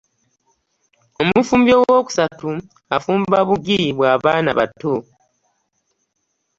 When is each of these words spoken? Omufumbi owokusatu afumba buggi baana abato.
Omufumbi 1.21 1.71
owokusatu 1.79 2.49
afumba 2.95 3.37
buggi 3.47 3.81
baana 4.23 4.49
abato. 4.53 4.93